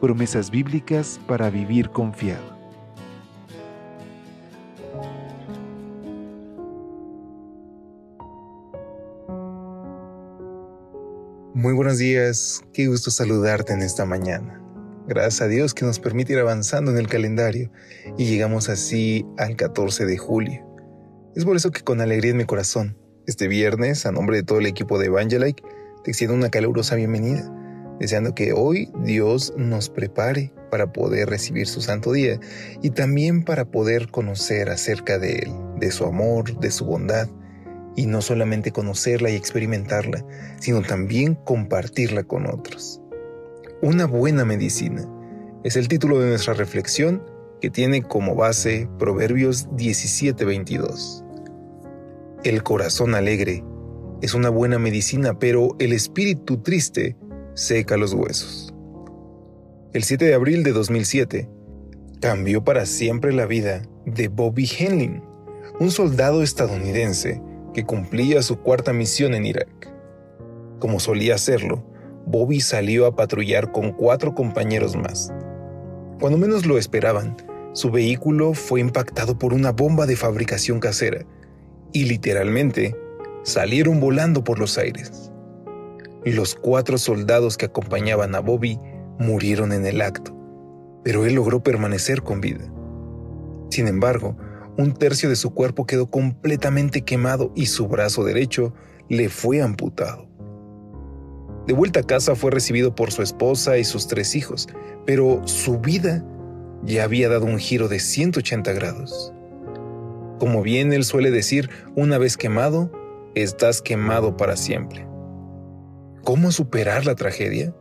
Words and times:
Promesas 0.00 0.52
bíblicas 0.52 1.18
para 1.26 1.50
vivir 1.50 1.90
confiado. 1.90 2.56
Muy 11.52 11.72
buenos 11.72 11.98
días, 11.98 12.62
qué 12.72 12.86
gusto 12.86 13.10
saludarte 13.10 13.72
en 13.72 13.82
esta 13.82 14.04
mañana. 14.04 14.62
Gracias 15.08 15.40
a 15.40 15.48
Dios 15.48 15.74
que 15.74 15.84
nos 15.84 15.98
permite 15.98 16.34
ir 16.34 16.38
avanzando 16.38 16.92
en 16.92 16.98
el 16.98 17.08
calendario 17.08 17.72
y 18.16 18.26
llegamos 18.26 18.68
así 18.68 19.26
al 19.36 19.56
14 19.56 20.06
de 20.06 20.16
julio. 20.16 20.64
Es 21.34 21.44
por 21.44 21.56
eso 21.56 21.72
que 21.72 21.82
con 21.82 22.00
alegría 22.00 22.30
en 22.30 22.36
mi 22.36 22.44
corazón, 22.44 22.96
este 23.26 23.48
viernes, 23.48 24.06
a 24.06 24.12
nombre 24.12 24.36
de 24.36 24.42
todo 24.44 24.60
el 24.60 24.66
equipo 24.66 24.96
de 24.96 25.06
Evangelike, 25.06 25.64
te 26.04 26.10
extiendo 26.12 26.36
una 26.36 26.50
calurosa 26.50 26.94
bienvenida, 26.94 27.52
deseando 27.98 28.34
que 28.34 28.52
hoy 28.52 28.90
Dios 29.04 29.52
nos 29.56 29.88
prepare 29.88 30.52
para 30.70 30.92
poder 30.92 31.28
recibir 31.28 31.66
su 31.66 31.80
santo 31.80 32.12
día 32.12 32.38
y 32.82 32.90
también 32.90 33.44
para 33.44 33.64
poder 33.64 34.10
conocer 34.10 34.68
acerca 34.70 35.18
de 35.18 35.38
Él, 35.38 35.52
de 35.78 35.90
su 35.90 36.04
amor, 36.04 36.58
de 36.60 36.70
su 36.70 36.84
bondad 36.84 37.28
y 37.96 38.06
no 38.06 38.22
solamente 38.22 38.70
conocerla 38.70 39.30
y 39.30 39.36
experimentarla, 39.36 40.24
sino 40.60 40.82
también 40.82 41.34
compartirla 41.34 42.22
con 42.22 42.46
otros. 42.46 43.00
Una 43.82 44.06
buena 44.06 44.44
medicina 44.44 45.08
es 45.64 45.76
el 45.76 45.88
título 45.88 46.20
de 46.20 46.28
nuestra 46.28 46.54
reflexión 46.54 47.22
que 47.60 47.70
tiene 47.70 48.02
como 48.02 48.34
base 48.34 48.88
Proverbios 48.98 49.68
17:22. 49.70 51.24
El 52.44 52.62
corazón 52.62 53.14
alegre 53.14 53.64
es 54.22 54.34
una 54.34 54.48
buena 54.48 54.78
medicina, 54.78 55.38
pero 55.38 55.74
el 55.78 55.92
espíritu 55.92 56.58
triste 56.58 57.16
seca 57.58 57.96
los 57.96 58.14
huesos. 58.14 58.72
El 59.92 60.04
7 60.04 60.26
de 60.26 60.34
abril 60.34 60.62
de 60.62 60.70
2007 60.70 61.48
cambió 62.20 62.62
para 62.62 62.86
siempre 62.86 63.32
la 63.32 63.46
vida 63.46 63.82
de 64.06 64.28
Bobby 64.28 64.70
Henlin, 64.78 65.24
un 65.80 65.90
soldado 65.90 66.44
estadounidense 66.44 67.42
que 67.74 67.84
cumplía 67.84 68.42
su 68.42 68.60
cuarta 68.60 68.92
misión 68.92 69.34
en 69.34 69.44
Irak. 69.44 69.92
Como 70.78 71.00
solía 71.00 71.34
hacerlo, 71.34 71.84
Bobby 72.26 72.60
salió 72.60 73.06
a 73.06 73.16
patrullar 73.16 73.72
con 73.72 73.92
cuatro 73.92 74.36
compañeros 74.36 74.94
más. 74.94 75.32
Cuando 76.20 76.38
menos 76.38 76.64
lo 76.64 76.78
esperaban, 76.78 77.36
su 77.72 77.90
vehículo 77.90 78.54
fue 78.54 78.78
impactado 78.78 79.36
por 79.36 79.52
una 79.52 79.72
bomba 79.72 80.06
de 80.06 80.14
fabricación 80.14 80.78
casera 80.78 81.26
y 81.92 82.04
literalmente 82.04 82.94
salieron 83.42 83.98
volando 83.98 84.44
por 84.44 84.60
los 84.60 84.78
aires. 84.78 85.27
Los 86.24 86.54
cuatro 86.54 86.98
soldados 86.98 87.56
que 87.56 87.66
acompañaban 87.66 88.34
a 88.34 88.40
Bobby 88.40 88.78
murieron 89.18 89.72
en 89.72 89.86
el 89.86 90.00
acto, 90.00 90.36
pero 91.04 91.24
él 91.24 91.34
logró 91.34 91.62
permanecer 91.62 92.22
con 92.22 92.40
vida. 92.40 92.70
Sin 93.70 93.86
embargo, 93.86 94.36
un 94.76 94.94
tercio 94.94 95.28
de 95.28 95.36
su 95.36 95.54
cuerpo 95.54 95.86
quedó 95.86 96.10
completamente 96.10 97.02
quemado 97.02 97.52
y 97.54 97.66
su 97.66 97.88
brazo 97.88 98.24
derecho 98.24 98.74
le 99.08 99.28
fue 99.28 99.60
amputado. 99.62 100.28
De 101.66 101.74
vuelta 101.74 102.00
a 102.00 102.04
casa 102.04 102.34
fue 102.34 102.50
recibido 102.50 102.94
por 102.94 103.10
su 103.10 103.22
esposa 103.22 103.76
y 103.78 103.84
sus 103.84 104.06
tres 104.08 104.34
hijos, 104.34 104.68
pero 105.04 105.42
su 105.46 105.78
vida 105.80 106.24
ya 106.84 107.04
había 107.04 107.28
dado 107.28 107.44
un 107.44 107.58
giro 107.58 107.88
de 107.88 107.98
180 107.98 108.72
grados. 108.72 109.32
Como 110.38 110.62
bien 110.62 110.92
él 110.92 111.04
suele 111.04 111.30
decir, 111.30 111.70
una 111.96 112.18
vez 112.18 112.36
quemado, 112.36 112.92
estás 113.34 113.82
quemado 113.82 114.36
para 114.36 114.56
siempre. 114.56 115.07
¿Cómo 116.28 116.52
superar 116.52 117.06
la 117.06 117.14
tragedia? 117.14 117.72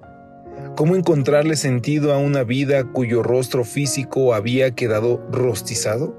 ¿Cómo 0.78 0.96
encontrarle 0.96 1.58
sentido 1.58 2.14
a 2.14 2.18
una 2.18 2.46
vida 2.46 2.86
cuyo 2.86 3.22
rostro 3.22 3.66
físico 3.66 4.34
había 4.34 4.74
quedado 4.74 5.22
rostizado? 5.30 6.16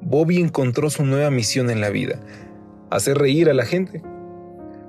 Bobby 0.00 0.38
encontró 0.38 0.90
su 0.90 1.04
nueva 1.04 1.32
misión 1.32 1.70
en 1.70 1.80
la 1.80 1.90
vida, 1.90 2.20
hacer 2.88 3.18
reír 3.18 3.50
a 3.50 3.52
la 3.52 3.64
gente. 3.64 4.00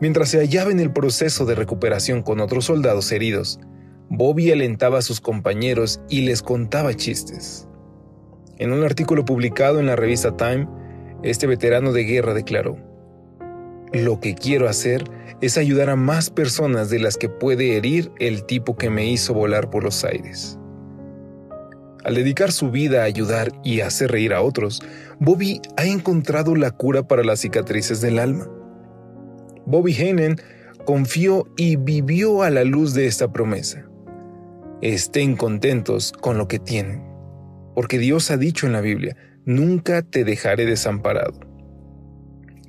Mientras 0.02 0.30
se 0.30 0.38
hallaba 0.38 0.70
en 0.70 0.80
el 0.80 0.94
proceso 0.94 1.48
de 1.48 1.56
recuperación 1.56 2.22
con 2.22 2.42
otros 2.42 2.66
soldados 2.66 3.12
heridos, 3.12 3.60
Bobby 4.08 4.52
alentaba 4.52 5.00
a 5.00 5.02
sus 5.02 5.20
compañeros 5.20 6.00
y 6.10 6.22
les 6.22 6.44
contaba 6.44 6.94
chistes. 6.94 7.68
En 8.60 8.72
un 8.72 8.84
artículo 8.84 9.26
publicado 9.26 9.80
en 9.80 9.88
la 9.88 9.96
revista 9.96 10.38
Time, 10.38 10.68
este 11.24 11.48
veterano 11.48 11.92
de 11.92 12.04
guerra 12.04 12.36
declaró, 12.36 12.78
Lo 13.94 14.20
que 14.20 14.36
quiero 14.36 14.70
hacer 14.70 15.06
es 15.44 15.58
ayudar 15.58 15.90
a 15.90 15.98
más 15.98 16.30
personas 16.30 16.90
de 16.90 17.00
las 17.00 17.18
que 17.18 17.28
puede 17.28 17.76
herir 17.76 18.14
el 18.18 18.46
tipo 18.46 18.78
que 18.78 18.90
me 18.90 19.08
hizo 19.08 19.34
volar 19.34 19.70
por 19.70 19.84
los 19.84 20.06
aires. 20.06 20.58
Al 22.06 22.16
dedicar 22.16 22.54
su 22.54 22.72
vida 22.72 23.02
a 23.02 23.06
ayudar 23.06 23.52
y 23.62 23.82
hacer 23.82 24.12
reír 24.12 24.34
a 24.34 24.42
otros, 24.42 24.82
Bobby 25.20 25.60
ha 25.76 25.84
encontrado 25.84 26.56
la 26.56 26.72
cura 26.72 27.10
para 27.10 27.26
las 27.26 27.42
cicatrices 27.42 28.00
del 28.00 28.20
alma. 28.20 28.48
Bobby 29.66 29.92
Heinen 29.92 30.38
confió 30.86 31.46
y 31.58 31.76
vivió 31.76 32.42
a 32.42 32.50
la 32.50 32.64
luz 32.64 32.94
de 32.94 33.08
esta 33.08 33.34
promesa. 33.34 33.86
Estén 34.82 35.36
contentos 35.36 36.14
con 36.14 36.38
lo 36.38 36.48
que 36.48 36.60
tienen, 36.60 37.04
porque 37.76 37.98
Dios 37.98 38.32
ha 38.32 38.38
dicho 38.38 38.66
en 38.66 38.72
la 38.72 38.82
Biblia, 38.82 39.18
nunca 39.44 40.04
te 40.04 40.24
dejaré 40.24 40.66
desamparado. 40.66 41.38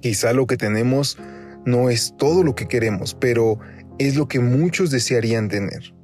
Quizá 0.00 0.32
lo 0.32 0.48
que 0.48 0.56
tenemos 0.56 1.18
no 1.66 1.90
es 1.90 2.14
todo 2.16 2.42
lo 2.42 2.54
que 2.54 2.68
queremos, 2.68 3.14
pero 3.14 3.58
es 3.98 4.16
lo 4.16 4.28
que 4.28 4.40
muchos 4.40 4.90
desearían 4.90 5.48
tener. 5.48 5.94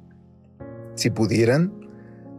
Si 0.95 1.09
pudieran, 1.09 1.81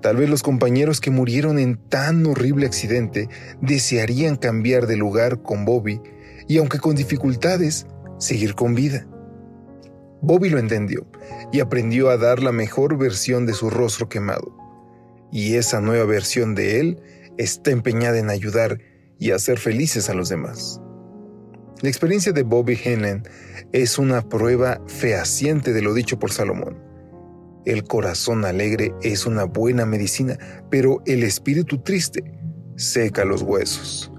Tal 0.02 0.16
vez 0.16 0.28
los 0.28 0.42
compañeros 0.42 1.00
que 1.00 1.12
murieron 1.12 1.60
en 1.60 1.76
tan 1.76 2.26
horrible 2.26 2.66
accidente 2.66 3.28
desearían 3.60 4.34
cambiar 4.34 4.88
de 4.88 4.96
lugar 4.96 5.42
con 5.42 5.64
Bobby 5.64 6.00
y 6.48 6.58
aunque 6.58 6.80
con 6.80 6.96
dificultades, 6.96 7.86
seguir 8.18 8.56
con 8.56 8.74
vida. 8.74 9.06
Bobby 10.20 10.50
lo 10.50 10.58
entendió 10.58 11.06
y 11.52 11.60
aprendió 11.60 12.10
a 12.10 12.16
dar 12.16 12.42
la 12.42 12.50
mejor 12.50 12.98
versión 12.98 13.46
de 13.46 13.52
su 13.52 13.70
rostro 13.70 14.08
quemado. 14.08 14.56
Y 15.30 15.54
esa 15.54 15.80
nueva 15.80 16.04
versión 16.04 16.56
de 16.56 16.80
él 16.80 17.00
está 17.38 17.70
empeñada 17.70 18.18
en 18.18 18.28
ayudar 18.28 18.80
y 19.20 19.30
hacer 19.30 19.60
felices 19.60 20.10
a 20.10 20.14
los 20.14 20.28
demás. 20.28 20.80
La 21.82 21.88
experiencia 21.88 22.30
de 22.30 22.44
Bobby 22.44 22.78
Henen 22.84 23.24
es 23.72 23.98
una 23.98 24.22
prueba 24.22 24.80
fehaciente 24.86 25.72
de 25.72 25.82
lo 25.82 25.94
dicho 25.94 26.16
por 26.16 26.30
Salomón. 26.30 26.78
El 27.64 27.82
corazón 27.82 28.44
alegre 28.44 28.94
es 29.02 29.26
una 29.26 29.44
buena 29.44 29.84
medicina, 29.84 30.38
pero 30.70 31.02
el 31.06 31.24
espíritu 31.24 31.78
triste 31.78 32.22
seca 32.76 33.24
los 33.24 33.42
huesos. 33.42 34.12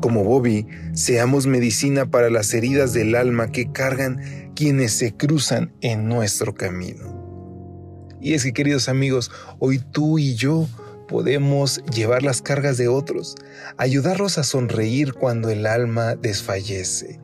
Como 0.00 0.22
Bobby, 0.22 0.68
seamos 0.92 1.48
medicina 1.48 2.06
para 2.06 2.30
las 2.30 2.54
heridas 2.54 2.92
del 2.92 3.16
alma 3.16 3.50
que 3.50 3.72
cargan 3.72 4.52
quienes 4.54 4.92
se 4.92 5.16
cruzan 5.16 5.74
en 5.80 6.08
nuestro 6.08 6.54
camino. 6.54 8.14
Y 8.20 8.34
es 8.34 8.44
que, 8.44 8.52
queridos 8.52 8.88
amigos, 8.88 9.32
hoy 9.58 9.80
tú 9.80 10.20
y 10.20 10.36
yo 10.36 10.68
podemos 11.06 11.82
llevar 11.94 12.22
las 12.22 12.42
cargas 12.42 12.76
de 12.76 12.88
otros, 12.88 13.34
ayudarlos 13.76 14.38
a 14.38 14.44
sonreír 14.44 15.14
cuando 15.14 15.50
el 15.50 15.66
alma 15.66 16.14
desfallece, 16.14 17.20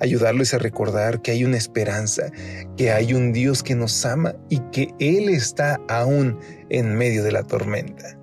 ayudarles 0.00 0.54
a 0.54 0.58
recordar 0.58 1.22
que 1.22 1.30
hay 1.30 1.44
una 1.44 1.56
esperanza, 1.56 2.30
que 2.76 2.90
hay 2.90 3.14
un 3.14 3.32
Dios 3.32 3.62
que 3.62 3.74
nos 3.74 4.04
ama 4.04 4.34
y 4.48 4.58
que 4.72 4.88
Él 4.98 5.28
está 5.28 5.80
aún 5.88 6.38
en 6.70 6.94
medio 6.96 7.22
de 7.22 7.32
la 7.32 7.42
tormenta. 7.42 8.18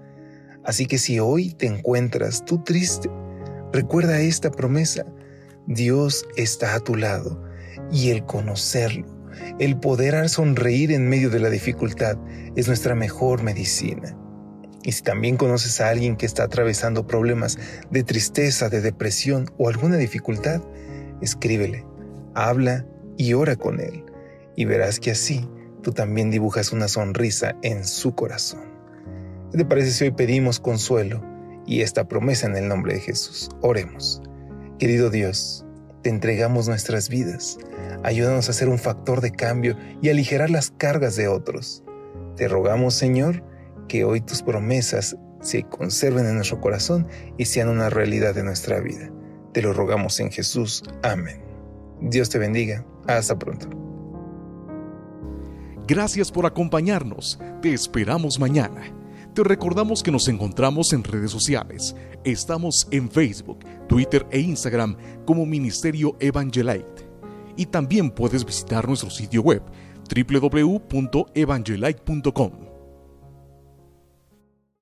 Así 0.63 0.85
que 0.85 0.97
si 0.97 1.19
hoy 1.19 1.53
te 1.53 1.65
encuentras 1.65 2.45
tú 2.45 2.63
triste, 2.63 3.09
recuerda 3.73 4.21
esta 4.21 4.51
promesa. 4.51 5.05
Dios 5.67 6.25
está 6.35 6.75
a 6.75 6.79
tu 6.79 6.95
lado 6.95 7.41
y 7.91 8.09
el 8.09 8.25
conocerlo, 8.25 9.07
el 9.59 9.79
poder 9.79 10.29
sonreír 10.29 10.91
en 10.91 11.07
medio 11.07 11.29
de 11.29 11.39
la 11.39 11.49
dificultad 11.49 12.17
es 12.55 12.67
nuestra 12.67 12.95
mejor 12.95 13.43
medicina. 13.43 14.17
Y 14.83 14.93
si 14.93 15.03
también 15.03 15.37
conoces 15.37 15.79
a 15.79 15.89
alguien 15.89 16.15
que 16.15 16.25
está 16.25 16.43
atravesando 16.43 17.05
problemas 17.05 17.57
de 17.91 18.03
tristeza, 18.03 18.69
de 18.69 18.81
depresión 18.81 19.51
o 19.57 19.69
alguna 19.69 19.97
dificultad, 19.97 20.61
escríbele, 21.21 21.85
habla 22.33 22.85
y 23.17 23.33
ora 23.33 23.55
con 23.55 23.79
él, 23.79 24.03
y 24.55 24.65
verás 24.65 24.99
que 24.99 25.11
así 25.11 25.47
tú 25.83 25.91
también 25.91 26.31
dibujas 26.31 26.71
una 26.71 26.87
sonrisa 26.87 27.55
en 27.61 27.85
su 27.85 28.15
corazón. 28.15 28.71
¿Qué 29.51 29.57
te 29.57 29.65
parece 29.65 29.91
si 29.91 30.05
hoy 30.05 30.11
pedimos 30.11 30.59
consuelo 30.59 31.21
y 31.67 31.81
esta 31.81 32.07
promesa 32.07 32.47
en 32.47 32.55
el 32.55 32.67
nombre 32.67 32.93
de 32.93 33.01
Jesús? 33.01 33.49
Oremos. 33.61 34.21
Querido 34.79 35.09
Dios, 35.09 35.65
te 36.01 36.09
entregamos 36.09 36.67
nuestras 36.67 37.09
vidas. 37.09 37.57
Ayúdanos 38.03 38.49
a 38.49 38.53
ser 38.53 38.69
un 38.69 38.79
factor 38.79 39.21
de 39.21 39.31
cambio 39.31 39.77
y 40.01 40.09
aligerar 40.09 40.49
las 40.49 40.71
cargas 40.71 41.15
de 41.15 41.27
otros. 41.27 41.83
Te 42.35 42.47
rogamos, 42.47 42.95
Señor, 42.95 43.43
que 43.91 44.03
hoy 44.05 44.21
tus 44.21 44.41
promesas 44.41 45.17
se 45.41 45.63
conserven 45.63 46.25
en 46.25 46.35
nuestro 46.35 46.61
corazón 46.61 47.05
y 47.37 47.43
sean 47.43 47.67
una 47.67 47.89
realidad 47.89 48.33
de 48.33 48.41
nuestra 48.41 48.79
vida. 48.79 49.11
Te 49.51 49.61
lo 49.61 49.73
rogamos 49.73 50.17
en 50.21 50.31
Jesús. 50.31 50.81
Amén. 51.03 51.43
Dios 51.99 52.29
te 52.29 52.39
bendiga. 52.39 52.85
Hasta 53.07 53.37
pronto. 53.37 53.67
Gracias 55.89 56.31
por 56.31 56.45
acompañarnos. 56.45 57.37
Te 57.61 57.73
esperamos 57.73 58.39
mañana. 58.39 58.81
Te 59.35 59.43
recordamos 59.43 60.03
que 60.03 60.11
nos 60.11 60.29
encontramos 60.29 60.93
en 60.93 61.03
redes 61.03 61.31
sociales. 61.31 61.93
Estamos 62.23 62.87
en 62.91 63.11
Facebook, 63.11 63.59
Twitter 63.89 64.25
e 64.31 64.39
Instagram 64.39 64.95
como 65.25 65.45
Ministerio 65.45 66.15
Evangelite. 66.21 67.09
Y 67.57 67.65
también 67.65 68.09
puedes 68.09 68.45
visitar 68.45 68.87
nuestro 68.87 69.09
sitio 69.09 69.41
web 69.41 69.63
www.evangelite.com 70.15 72.70